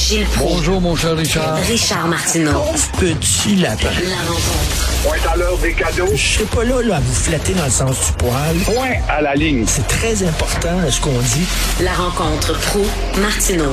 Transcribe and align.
Gilles 0.00 0.24
Proulx. 0.24 0.54
Bonjour, 0.54 0.80
mon 0.80 0.96
cher 0.96 1.14
Richard. 1.14 1.56
Richard 1.56 2.08
Martineau. 2.08 2.64
Petit 2.98 3.56
lapin. 3.56 3.90
La 4.08 4.16
rencontre. 4.16 4.90
Point 5.04 5.30
à 5.30 5.36
l'heure 5.36 5.58
des 5.58 5.74
cadeaux. 5.74 6.08
Je 6.14 6.16
serai 6.16 6.44
pas 6.44 6.64
là, 6.64 6.82
là 6.82 6.96
à 6.96 7.00
vous 7.00 7.12
flatter 7.12 7.52
dans 7.52 7.66
le 7.66 7.70
sens 7.70 8.06
du 8.06 8.12
poil. 8.12 8.56
Point 8.64 8.94
à 9.10 9.20
la 9.20 9.34
ligne. 9.34 9.64
C'est 9.66 9.86
très 9.86 10.22
important 10.22 10.70
ce 10.88 11.00
qu'on 11.02 11.10
dit. 11.10 11.46
La 11.82 11.92
rencontre 11.92 12.58
pro 12.58 12.80
martineau 13.20 13.72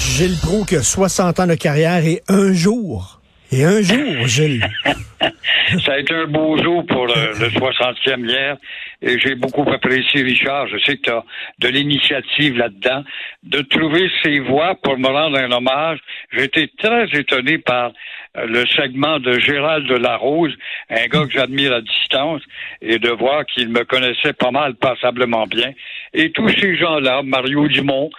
Gilles 0.00 0.38
Proux 0.38 0.64
qui 0.64 0.76
a 0.76 0.82
60 0.82 1.38
ans 1.38 1.46
de 1.46 1.54
carrière 1.54 2.04
et 2.04 2.20
un 2.28 2.52
jour. 2.52 3.21
Et 3.52 3.64
un 3.64 3.82
jour, 3.82 4.26
Gilles. 4.26 4.66
Ça 5.84 5.92
a 5.92 5.98
été 5.98 6.14
un 6.14 6.26
beau 6.26 6.56
jour 6.62 6.84
pour 6.86 7.06
le, 7.06 7.38
le 7.38 7.48
60e 7.48 8.26
hier 8.26 8.56
et 9.02 9.18
j'ai 9.18 9.34
beaucoup 9.34 9.68
apprécié 9.70 10.22
Richard. 10.22 10.68
Je 10.68 10.78
sais 10.78 10.96
que 10.96 11.02
tu 11.02 11.10
as 11.10 11.24
de 11.58 11.68
l'initiative 11.68 12.56
là-dedans. 12.56 13.04
De 13.42 13.60
trouver 13.62 14.10
ces 14.22 14.38
voix 14.38 14.74
pour 14.82 14.96
me 14.98 15.08
rendre 15.08 15.38
un 15.38 15.50
hommage, 15.50 15.98
été 16.32 16.70
très 16.78 17.06
étonné 17.12 17.58
par 17.58 17.92
euh, 18.36 18.46
le 18.46 18.64
segment 18.66 19.18
de 19.18 19.38
Gérald 19.38 19.86
de 19.88 19.96
Larose, 19.96 20.54
un 20.88 21.06
gars 21.06 21.26
que 21.26 21.32
j'admire 21.32 21.74
à 21.74 21.80
distance, 21.80 22.42
et 22.80 22.98
de 22.98 23.10
voir 23.10 23.44
qu'il 23.46 23.68
me 23.68 23.84
connaissait 23.84 24.32
pas 24.32 24.50
mal, 24.50 24.74
passablement 24.76 25.46
bien. 25.46 25.72
Et 26.14 26.30
tous 26.32 26.48
ces 26.50 26.76
gens-là, 26.76 27.22
Mario 27.22 27.68
Dumont, 27.68 28.10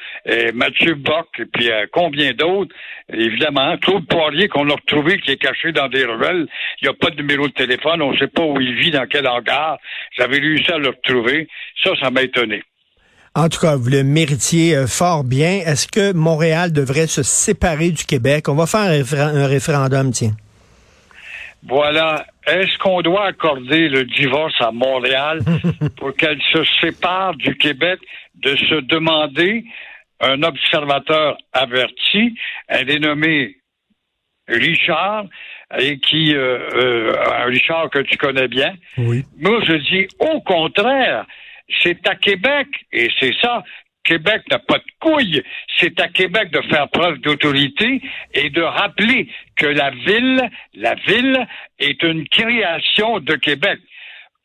Mathieu 0.53 0.95
Bock, 0.95 1.27
et 1.39 1.45
puis 1.45 1.69
euh, 1.69 1.85
combien 1.91 2.33
d'autres, 2.33 2.73
évidemment, 3.11 3.77
Claude 3.77 4.07
Poirier 4.07 4.47
qu'on 4.47 4.69
a 4.69 4.73
retrouvé 4.73 5.19
qui 5.19 5.31
est 5.31 5.37
caché 5.37 5.71
dans 5.71 5.87
des 5.87 6.05
ruelles, 6.05 6.47
il 6.81 6.85
n'y 6.85 6.89
a 6.89 6.93
pas 6.93 7.09
de 7.09 7.17
numéro 7.17 7.47
de 7.47 7.53
téléphone, 7.53 8.01
on 8.01 8.11
ne 8.11 8.17
sait 8.17 8.27
pas 8.27 8.43
où 8.43 8.59
il 8.59 8.75
vit, 8.75 8.91
dans 8.91 9.05
quel 9.07 9.27
hangar. 9.27 9.77
J'avais 10.17 10.39
réussi 10.39 10.71
à 10.71 10.77
le 10.77 10.89
retrouver. 10.89 11.47
Ça, 11.83 11.91
ça 12.01 12.09
m'a 12.09 12.23
étonné. 12.23 12.63
En 13.35 13.49
tout 13.49 13.59
cas, 13.59 13.75
vous 13.75 13.89
le 13.89 14.03
méritiez 14.03 14.75
euh, 14.75 14.87
fort 14.87 15.23
bien. 15.23 15.61
Est-ce 15.65 15.87
que 15.87 16.13
Montréal 16.13 16.71
devrait 16.71 17.07
se 17.07 17.23
séparer 17.23 17.89
du 17.89 18.05
Québec? 18.05 18.47
On 18.47 18.55
va 18.55 18.67
faire 18.67 18.81
un 18.81 19.47
référendum, 19.47 20.11
tiens. 20.11 20.33
Voilà. 21.65 22.25
Est-ce 22.45 22.77
qu'on 22.79 23.01
doit 23.01 23.27
accorder 23.27 23.87
le 23.87 24.03
divorce 24.03 24.59
à 24.59 24.71
Montréal 24.71 25.39
pour 25.97 26.15
qu'elle 26.15 26.41
se 26.51 26.63
sépare 26.81 27.35
du 27.35 27.55
Québec 27.55 27.99
de 28.35 28.55
se 28.55 28.81
demander 28.81 29.63
un 30.19 30.41
observateur 30.43 31.37
averti, 31.53 32.35
un 32.69 32.83
dénommé 32.83 33.57
Richard, 34.47 35.25
et 35.79 35.97
qui, 35.97 36.35
euh, 36.35 36.59
euh, 36.75 37.13
un 37.41 37.45
Richard 37.45 37.89
que 37.89 37.99
tu 37.99 38.17
connais 38.17 38.47
bien. 38.47 38.73
Oui. 38.97 39.23
Moi, 39.39 39.59
je 39.65 39.73
dis 39.73 40.07
au 40.19 40.41
contraire, 40.41 41.25
c'est 41.81 42.07
à 42.07 42.15
Québec, 42.15 42.67
et 42.91 43.09
c'est 43.19 43.33
ça, 43.41 43.63
Québec 44.03 44.41
n'a 44.51 44.59
pas 44.59 44.77
de 44.77 44.83
couilles, 44.99 45.43
c'est 45.79 45.99
à 45.99 46.07
Québec 46.07 46.51
de 46.51 46.61
faire 46.69 46.89
preuve 46.89 47.19
d'autorité 47.19 48.01
et 48.33 48.49
de 48.49 48.61
rappeler 48.61 49.29
que 49.55 49.67
la 49.67 49.91
ville, 49.91 50.49
la 50.73 50.95
ville 50.95 51.47
est 51.79 52.03
une 52.03 52.27
création 52.27 53.19
de 53.19 53.35
Québec. 53.35 53.79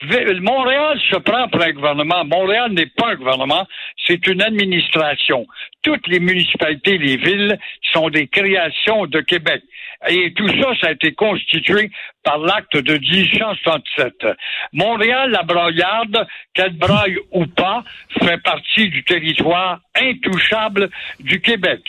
Montréal 0.02 1.00
se 1.10 1.16
prend 1.16 1.48
pour 1.48 1.62
un 1.62 1.72
gouvernement. 1.72 2.24
Montréal 2.24 2.72
n'est 2.72 2.86
pas 2.86 3.10
un 3.10 3.14
gouvernement, 3.16 3.66
c'est 4.06 4.26
une 4.26 4.42
administration. 4.42 5.46
Toutes 5.82 6.06
les 6.06 6.20
municipalités, 6.20 6.98
les 6.98 7.16
villes 7.16 7.58
sont 7.92 8.08
des 8.08 8.28
créations 8.28 9.06
de 9.06 9.20
Québec. 9.20 9.62
Et 10.08 10.32
tout 10.34 10.48
ça, 10.48 10.70
ça 10.80 10.88
a 10.88 10.92
été 10.92 11.12
constitué 11.12 11.90
par 12.22 12.38
l'acte 12.38 12.76
de 12.76 12.98
1867. 12.98 14.26
Montréal, 14.72 15.30
la 15.30 15.42
broyarde, 15.42 16.26
qu'elle 16.54 16.76
braille 16.76 17.18
ou 17.32 17.46
pas, 17.46 17.82
fait 18.22 18.40
partie 18.42 18.88
du 18.90 19.02
territoire 19.02 19.80
intouchable 19.96 20.90
du 21.18 21.40
Québec. 21.40 21.80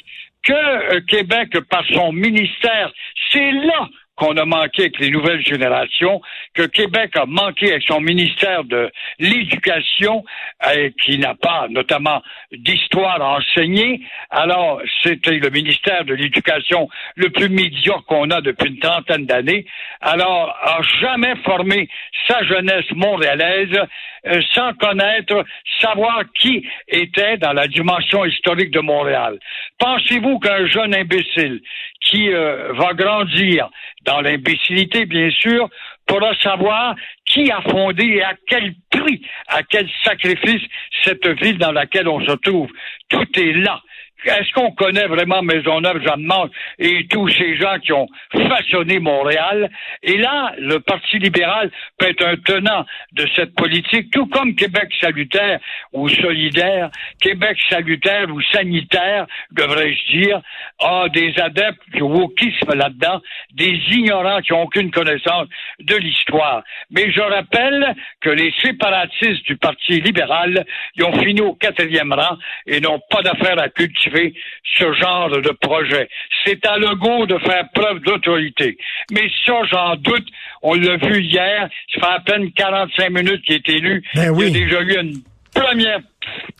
Que 0.41 0.53
euh, 0.53 1.01
Québec, 1.01 1.59
par 1.69 1.85
son 1.93 2.11
ministère, 2.13 2.91
c'est 3.31 3.51
là 3.51 3.87
qu'on 4.19 4.35
a 4.35 4.45
manqué 4.45 4.83
avec 4.83 4.99
les 4.99 5.09
nouvelles 5.09 5.43
générations, 5.45 6.21
que 6.53 6.63
Québec 6.63 7.15
a 7.15 7.25
manqué 7.25 7.71
avec 7.71 7.83
son 7.83 8.01
ministère 8.01 8.65
de 8.65 8.91
l'Éducation, 9.17 10.25
euh, 10.67 10.89
qui 11.01 11.17
n'a 11.17 11.35
pas 11.35 11.67
notamment 11.69 12.21
d'histoire 12.51 13.21
à 13.21 13.37
enseigner. 13.37 14.01
Alors, 14.29 14.81
c'était 15.03 15.39
le 15.39 15.49
ministère 15.49 16.03
de 16.03 16.13
l'Éducation 16.13 16.89
le 17.15 17.29
plus 17.29 17.49
médiocre 17.49 18.05
qu'on 18.05 18.29
a 18.29 18.41
depuis 18.41 18.69
une 18.69 18.79
trentaine 18.79 19.25
d'années. 19.25 19.65
Alors, 20.01 20.53
a 20.61 20.81
jamais 20.99 21.35
formé 21.45 21.87
sa 22.27 22.43
jeunesse 22.43 22.91
montréalaise 22.91 23.79
euh, 24.27 24.41
sans 24.53 24.73
connaître, 24.73 25.45
savoir 25.79 26.23
qui 26.37 26.67
était 26.89 27.37
dans 27.37 27.53
la 27.53 27.67
dimension 27.67 28.25
historique 28.25 28.71
de 28.71 28.81
Montréal. 28.81 29.39
Pensez-vous 29.77 30.39
qu'un 30.39 30.67
jeune 30.67 30.93
imbécile 30.93 31.61
qui 32.09 32.29
euh, 32.29 32.73
va 32.73 32.93
grandir 32.93 33.69
dans 34.05 34.21
l'imbécilité, 34.21 35.05
bien 35.05 35.29
sûr, 35.29 35.69
pourra 36.05 36.33
savoir 36.41 36.95
qui 37.29 37.49
a 37.51 37.61
fondé 37.61 38.03
et 38.03 38.23
à 38.23 38.33
quel 38.47 38.73
prix, 38.89 39.21
à 39.47 39.63
quel 39.63 39.87
sacrifice 40.03 40.61
cette 41.03 41.27
ville 41.41 41.57
dans 41.57 41.71
laquelle 41.71 42.07
on 42.07 42.19
se 42.25 42.33
trouve? 42.33 42.69
Tout 43.07 43.39
est 43.39 43.53
là. 43.53 43.81
Est-ce 44.25 44.51
qu'on 44.53 44.71
connaît 44.71 45.07
vraiment 45.07 45.41
Maisonneuve, 45.41 46.03
Jeanne 46.03 46.23
Marc 46.23 46.49
et 46.77 47.07
tous 47.07 47.29
ces 47.29 47.55
gens 47.55 47.79
qui 47.79 47.93
ont 47.93 48.07
façonné 48.33 48.99
Montréal? 48.99 49.69
Et 50.03 50.17
là, 50.17 50.53
le 50.57 50.79
Parti 50.79 51.19
libéral 51.19 51.71
peut 51.97 52.07
être 52.07 52.25
un 52.25 52.35
tenant 52.35 52.85
de 53.13 53.25
cette 53.35 53.55
politique, 53.55 54.11
tout 54.11 54.25
comme 54.27 54.55
Québec 54.55 54.89
salutaire 54.99 55.59
ou 55.93 56.09
solidaire, 56.09 56.89
Québec 57.21 57.57
salutaire 57.69 58.29
ou 58.29 58.41
sanitaire, 58.41 59.25
devrais-je 59.51 60.17
dire, 60.17 60.41
a 60.79 61.07
des 61.09 61.33
adeptes 61.39 61.81
du 61.93 62.01
wokisme 62.01 62.73
là-dedans, 62.73 63.21
des 63.53 63.79
ignorants 63.91 64.41
qui 64.41 64.51
n'ont 64.51 64.63
aucune 64.63 64.91
connaissance 64.91 65.47
de 65.79 65.95
l'histoire. 65.95 66.63
Mais 66.91 67.09
je 67.11 67.18
rappelle 67.21 67.95
que 68.21 68.29
les 68.29 68.53
séparatistes 68.61 69.45
du 69.45 69.57
Parti 69.57 70.01
libéral, 70.01 70.65
ils 70.95 71.03
ont 71.03 71.19
fini 71.21 71.41
au 71.41 71.53
quatrième 71.53 72.13
rang 72.13 72.37
et 72.67 72.79
n'ont 72.79 73.01
pas 73.09 73.21
d'affaire 73.21 73.59
à 73.59 73.69
cultiver 73.69 74.33
ce 74.77 74.93
genre 74.93 75.29
de 75.29 75.51
projet. 75.61 76.09
C'est 76.45 76.65
à 76.65 76.77
Legault 76.77 77.25
de 77.25 77.37
faire 77.39 77.69
preuve 77.73 77.99
d'autorité. 77.99 78.77
Mais 79.11 79.29
ça, 79.45 79.61
j'en 79.69 79.95
doute. 79.95 80.27
On 80.61 80.73
l'a 80.73 80.97
vu 80.97 81.21
hier. 81.21 81.69
Ça 81.93 81.99
fait 81.99 82.13
à 82.15 82.19
peine 82.19 82.51
45 82.51 83.09
minutes 83.09 83.43
qu'il 83.43 83.55
est 83.55 83.69
élu. 83.69 84.03
Ben 84.15 84.29
oui. 84.29 84.47
Il 84.49 84.57
y 84.57 84.61
a 84.61 84.65
déjà 84.65 84.81
eu 84.81 84.99
une 84.99 85.21
première 85.53 85.99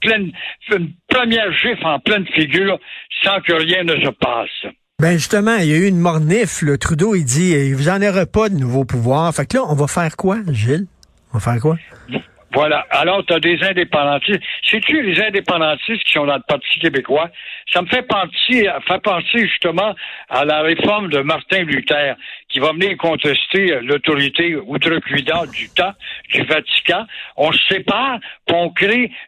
pleine, 0.02 0.32
une 0.72 0.92
première 1.08 1.52
gifle 1.54 1.86
en 1.86 2.00
pleine 2.00 2.26
figure 2.28 2.80
sans 3.24 3.40
que 3.42 3.54
rien 3.54 3.84
ne 3.84 3.96
se 4.04 4.10
passe. 4.10 4.74
Ben 5.00 5.14
justement, 5.14 5.56
il 5.56 5.68
y 5.68 5.74
a 5.74 5.78
eu 5.78 5.88
une 5.88 6.00
mornif. 6.00 6.62
Le 6.62 6.78
Trudeau, 6.78 7.16
il 7.16 7.24
dit, 7.24 7.52
il 7.52 7.74
vous 7.74 7.88
en 7.88 8.02
aura 8.02 8.26
pas 8.26 8.50
de 8.50 8.56
nouveaux 8.56 8.84
pouvoirs. 8.84 9.34
Fait 9.34 9.46
que 9.46 9.56
là, 9.56 9.64
on 9.70 9.74
va 9.74 9.88
faire 9.88 10.18
quoi, 10.18 10.40
Gilles? 10.52 10.88
On 11.32 11.38
va 11.38 11.54
faire 11.54 11.62
quoi? 11.62 11.78
Voilà. 12.54 12.86
Alors, 12.90 13.24
tu 13.26 13.34
as 13.34 13.40
des 13.40 13.58
indépendantistes. 13.64 14.42
Sais-tu 14.70 15.02
les 15.02 15.22
indépendantistes 15.22 16.04
qui 16.04 16.12
sont 16.12 16.26
dans 16.26 16.36
le 16.36 16.42
Parti 16.46 16.80
québécois? 16.82 17.30
Ça 17.72 17.82
me 17.82 17.88
fait 17.88 18.02
penser, 18.02 18.68
fait 18.88 19.02
penser 19.02 19.48
justement 19.48 19.96
à 20.30 20.44
la 20.44 20.64
réforme 20.64 21.10
de 21.10 21.20
Martin 21.20 21.64
Luther, 21.64 22.16
qui 22.50 22.60
va 22.60 22.74
venir 22.74 22.98
contester 22.98 23.80
l'autorité 23.82 24.58
outrecuidante 24.58 25.52
du 25.52 25.70
temps 25.70 25.94
du 26.30 26.44
Vatican. 26.44 27.06
On 27.38 27.54
se 27.54 27.60
sépare, 27.70 28.20
puis 28.46 28.56
on 28.58 28.74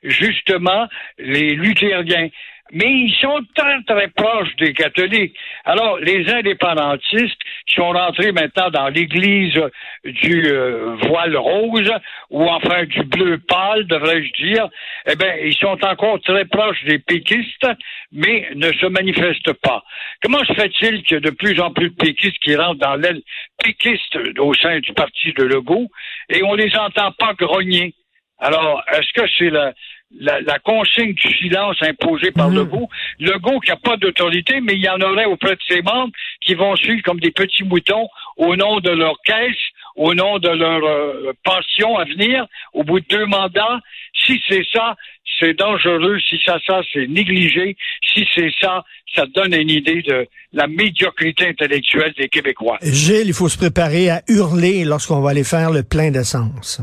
justement 0.04 0.88
les 1.18 1.52
luthériens 1.52 2.28
mais 2.72 2.90
ils 2.90 3.16
sont 3.22 3.40
très, 3.54 3.82
très 3.84 4.08
proches 4.10 4.56
des 4.58 4.74
catholiques. 4.74 5.36
Alors, 5.66 5.98
les 6.00 6.30
indépendantistes 6.32 7.42
qui 7.68 7.76
sont 7.76 7.92
rentrés 7.92 8.32
maintenant 8.32 8.70
dans 8.70 8.88
l'église 8.88 9.60
du 10.06 10.48
euh, 10.48 10.96
voile 11.08 11.36
rose, 11.36 11.92
ou 12.30 12.44
enfin 12.44 12.86
du 12.86 13.04
bleu 13.04 13.40
pâle, 13.40 13.86
devrais-je 13.88 14.44
dire, 14.44 14.70
eh 15.08 15.16
bien, 15.16 15.36
ils 15.44 15.56
sont 15.56 15.78
encore 15.84 16.20
très 16.22 16.46
proches 16.46 16.84
des 16.86 17.00
péquistes, 17.00 17.68
mais 18.12 18.48
ne 18.56 18.72
se 18.72 18.86
manifestent 18.86 19.54
pas. 19.62 19.84
Comment 20.24 20.44
se 20.46 20.54
fait-il 20.54 21.04
qu'il 21.04 21.16
y 21.16 21.18
a 21.18 21.20
de 21.20 21.32
plus 21.32 21.60
en 21.60 21.72
plus 21.72 21.90
de 21.90 21.96
péquistes 21.96 22.40
qui 22.42 22.56
rentrent 22.56 22.80
dans 22.80 22.96
l'aile 22.96 23.22
péquiste 23.64 24.18
au 24.40 24.54
sein 24.54 24.80
du 24.80 24.94
parti 24.94 25.34
de 25.34 25.44
Legault, 25.44 25.90
et 26.30 26.42
on 26.44 26.56
les 26.56 26.76
entend 26.78 27.12
pas 27.12 27.34
grogner? 27.34 27.94
Alors, 28.42 28.84
est-ce 28.92 29.14
que 29.22 29.28
c'est 29.38 29.50
la, 29.52 29.72
la, 30.20 30.42
la, 30.42 30.60
consigne 30.60 31.14
du 31.14 31.32
silence 31.38 31.78
imposée 31.82 32.32
par 32.32 32.50
Mmh. 32.50 32.56
Legault? 32.58 32.90
Legault 33.20 33.60
qui 33.60 33.70
n'a 33.70 33.78
pas 33.78 33.98
d'autorité, 33.98 34.60
mais 34.62 34.74
il 34.74 34.82
y 34.82 34.90
en 34.90 35.00
aurait 35.00 35.26
auprès 35.26 35.56
de 35.56 35.62
ses 35.70 35.82
membres 35.84 36.12
qui 36.44 36.56
vont 36.56 36.76
suivre 36.76 37.02
comme 37.04 37.20
des 37.20 37.32
petits 37.32 37.64
moutons 37.64 38.08
au 38.38 38.56
nom 38.56 38.80
de 38.80 38.90
leur 38.90 39.16
caisse, 39.24 39.56
au 39.96 40.14
nom 40.16 40.40
de 40.40 40.50
leur 40.50 40.84
euh, 40.84 41.34
pension 41.44 41.98
à 41.98 42.06
venir, 42.06 42.46
au 42.74 42.84
bout 42.84 43.00
de 43.00 43.06
deux 43.10 43.26
mandats. 43.26 43.80
Si 44.26 44.42
c'est 44.50 44.66
ça, 44.74 44.96
c'est 45.40 45.54
dangereux. 45.54 46.18
Si 46.28 46.40
ça, 46.46 46.58
ça, 46.66 46.82
c'est 46.92 47.08
négligé. 47.08 47.78
Si 48.14 48.28
c'est 48.34 48.52
ça, 48.60 48.84
ça 49.16 49.26
donne 49.36 49.54
une 49.54 49.70
idée 49.70 50.02
de 50.02 50.28
la 50.54 50.68
médiocrité 50.68 51.48
intellectuelle 51.48 52.14
des 52.18 52.28
Québécois. 52.28 52.78
Gilles, 52.82 53.28
il 53.28 53.34
faut 53.34 53.50
se 53.50 53.58
préparer 53.58 54.10
à 54.10 54.22
hurler 54.28 54.84
lorsqu'on 54.84 55.22
va 55.22 55.30
aller 55.32 55.44
faire 55.44 55.72
le 55.72 55.84
plein 55.84 56.10
d'essence. 56.12 56.82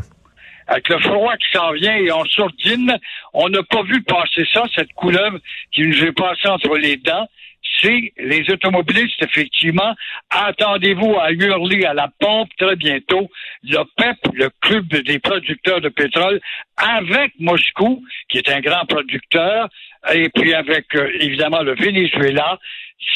Avec 0.69 0.88
le 0.91 0.99
froid 0.99 1.35
qui 1.37 1.50
s'en 1.53 1.73
vient 1.73 1.97
et 1.97 2.12
on 2.12 2.25
sourdine, 2.26 2.97
on 3.32 3.49
n'a 3.49 3.62
pas 3.62 3.82
vu 3.82 4.03
passer 4.03 4.47
ça, 4.53 4.65
cette 4.76 4.93
couleuvre 4.93 5.38
qui 5.73 5.82
nous 5.82 6.05
est 6.05 6.12
passée 6.12 6.49
entre 6.49 6.76
les 6.76 6.97
dents. 6.97 7.26
c'est 7.81 8.12
les 8.19 8.50
automobilistes, 8.50 9.23
effectivement. 9.23 9.94
Attendez-vous 10.31 11.17
à 11.19 11.32
hurler 11.32 11.85
à 11.85 11.94
la 11.94 12.09
pompe 12.20 12.50
très 12.59 12.76
bientôt. 12.76 13.31
Le 13.62 13.82
PEP, 13.97 14.35
le 14.35 14.50
Club 14.61 14.88
des 14.88 15.19
producteurs 15.19 15.81
de 15.81 15.88
pétrole, 15.88 16.41
avec 16.76 17.32
Moscou, 17.38 18.05
qui 18.29 18.38
est 18.38 18.50
un 18.50 18.61
grand 18.61 18.85
producteur, 18.87 19.69
et 20.12 20.29
puis 20.31 20.55
avec, 20.55 20.94
euh, 20.94 21.11
évidemment, 21.21 21.62
le 21.62 21.75
Venezuela, 21.75 22.59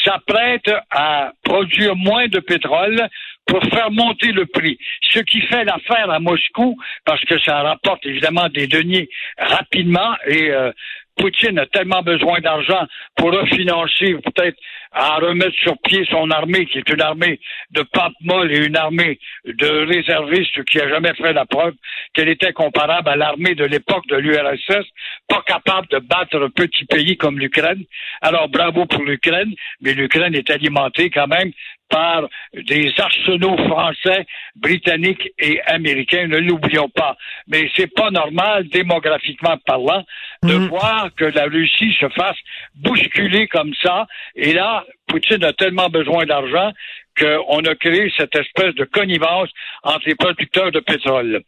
s'apprête 0.03 0.69
à 0.91 1.31
produire 1.43 1.95
moins 1.95 2.27
de 2.27 2.39
pétrole 2.39 3.07
pour 3.45 3.61
faire 3.65 3.91
monter 3.91 4.31
le 4.31 4.45
prix. 4.45 4.77
Ce 5.09 5.19
qui 5.19 5.41
fait 5.41 5.65
l'affaire 5.65 6.09
à 6.09 6.19
Moscou, 6.19 6.77
parce 7.05 7.21
que 7.25 7.39
ça 7.39 7.61
rapporte 7.61 8.05
évidemment 8.05 8.47
des 8.49 8.67
deniers 8.67 9.09
rapidement 9.37 10.15
et 10.25 10.51
euh, 10.51 10.71
Poutine 11.17 11.59
a 11.59 11.65
tellement 11.67 12.01
besoin 12.01 12.39
d'argent 12.39 12.87
pour 13.15 13.31
refinancer, 13.31 14.15
peut-être 14.15 14.57
à 14.93 15.15
remettre 15.15 15.57
sur 15.57 15.75
pied 15.79 16.05
son 16.09 16.29
armée, 16.29 16.65
qui 16.65 16.77
est 16.77 16.89
une 16.89 17.01
armée 17.01 17.39
de 17.71 17.81
pape 17.81 18.13
molle 18.21 18.51
et 18.51 18.65
une 18.65 18.77
armée 18.77 19.19
de 19.45 19.85
réservistes 19.85 20.63
qui 20.65 20.79
a 20.79 20.87
jamais 20.87 21.13
fait 21.15 21.33
la 21.33 21.45
preuve 21.45 21.73
qu'elle 22.13 22.29
était 22.29 22.53
comparable 22.53 23.09
à 23.09 23.15
l'armée 23.15 23.55
de 23.55 23.65
l'époque 23.65 24.05
de 24.07 24.17
l'URSS, 24.17 24.85
pas 25.27 25.43
capable 25.47 25.87
de 25.87 25.99
battre 25.99 26.41
un 26.41 26.49
petit 26.49 26.85
pays 26.85 27.17
comme 27.17 27.39
l'Ukraine. 27.39 27.83
Alors 28.21 28.49
bravo 28.49 28.85
pour 28.85 29.03
l'Ukraine, 29.03 29.53
mais 29.81 29.93
l'Ukraine 29.93 30.35
est 30.35 30.49
alimentée 30.49 31.09
quand 31.09 31.27
même 31.27 31.51
par 31.89 32.27
des 32.53 32.91
arsenaux 32.97 33.55
français, 33.67 34.25
britanniques 34.55 35.29
et 35.37 35.61
américains, 35.67 36.25
ne 36.27 36.37
l'oublions 36.37 36.89
pas. 36.89 37.15
Mais 37.47 37.69
c'est 37.75 37.93
pas 37.93 38.09
normal, 38.09 38.67
démographiquement 38.69 39.57
parlant, 39.63 40.03
de 40.41 40.55
Mm. 40.55 40.67
voir 40.69 41.09
que 41.15 41.25
la 41.25 41.43
Russie 41.43 41.95
se 41.99 42.09
fasse 42.09 42.37
bousculer 42.75 43.47
comme 43.47 43.73
ça. 43.83 44.07
Et 44.35 44.53
là, 44.53 44.82
Poutine 45.07 45.43
a 45.43 45.53
tellement 45.53 45.89
besoin 45.89 46.25
d'argent 46.25 46.71
qu'on 47.19 47.59
a 47.65 47.75
créé 47.75 48.11
cette 48.17 48.35
espèce 48.35 48.73
de 48.75 48.85
connivence 48.85 49.49
entre 49.83 50.07
les 50.07 50.15
producteurs 50.15 50.71
de 50.71 50.79
pétrole. 50.79 51.41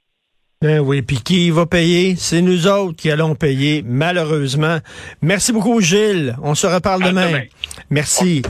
Ben 0.62 0.80
oui, 0.80 1.02
puis 1.02 1.18
qui 1.18 1.50
va 1.52 1.66
payer? 1.66 2.16
C'est 2.16 2.42
nous 2.42 2.68
autres 2.68 2.96
qui 2.96 3.12
allons 3.12 3.36
payer, 3.36 3.84
malheureusement. 3.86 4.78
Merci 5.22 5.52
beaucoup, 5.52 5.82
Gilles. 5.82 6.36
On 6.42 6.56
se 6.56 6.66
reparle 6.66 7.04
À 7.04 7.10
demain. 7.10 7.28
demain. 7.28 7.44
Merci. 7.90 8.42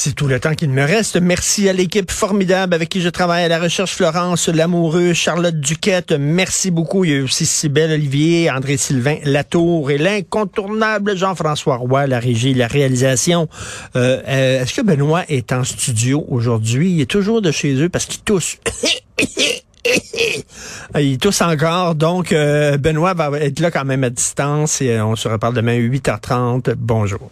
C'est 0.00 0.14
tout 0.14 0.28
le 0.28 0.38
temps 0.38 0.54
qu'il 0.54 0.70
me 0.70 0.84
reste. 0.84 1.16
Merci 1.16 1.68
à 1.68 1.72
l'équipe 1.72 2.12
formidable 2.12 2.72
avec 2.72 2.88
qui 2.88 3.00
je 3.00 3.08
travaille 3.08 3.42
à 3.42 3.48
la 3.48 3.58
recherche 3.58 3.96
Florence 3.96 4.48
Lamoureux, 4.48 5.12
Charlotte 5.12 5.58
Duquette. 5.58 6.12
Merci 6.12 6.70
beaucoup. 6.70 7.04
Il 7.04 7.10
y 7.10 7.18
a 7.18 7.24
aussi 7.24 7.44
Cybelle 7.44 7.90
Olivier, 7.90 8.48
André 8.48 8.76
Sylvain 8.76 9.16
Latour 9.24 9.90
et 9.90 9.98
l'incontournable 9.98 11.16
Jean-François 11.16 11.78
Roy, 11.78 12.06
la 12.06 12.20
régie, 12.20 12.54
la 12.54 12.68
réalisation. 12.68 13.48
Euh, 13.96 14.22
euh, 14.28 14.62
Est-ce 14.62 14.74
que 14.74 14.82
Benoît 14.82 15.24
est 15.28 15.50
en 15.50 15.64
studio 15.64 16.24
aujourd'hui? 16.28 16.92
Il 16.92 17.00
est 17.00 17.10
toujours 17.10 17.42
de 17.42 17.50
chez 17.50 17.74
eux 17.74 17.88
parce 17.88 18.06
qu'il 18.06 18.20
tousse. 18.20 18.58
Ah, 20.94 21.00
Il 21.00 21.18
tousse 21.18 21.40
encore, 21.40 21.94
donc 21.94 22.32
euh, 22.32 22.76
Benoît 22.76 23.14
va 23.14 23.30
être 23.38 23.58
là 23.60 23.70
quand 23.70 23.84
même 23.84 24.04
à 24.04 24.10
distance 24.10 24.80
et 24.80 25.00
on 25.00 25.16
se 25.16 25.28
reparle 25.28 25.54
demain 25.54 25.72
à 25.72 25.80
8h30. 25.80 26.74
Bonjour. 26.76 27.30